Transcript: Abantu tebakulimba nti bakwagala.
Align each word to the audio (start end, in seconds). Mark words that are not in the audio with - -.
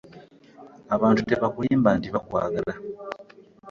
Abantu 0.95 1.19
tebakulimba 1.29 1.89
nti 1.97 2.07
bakwagala. 2.13 2.73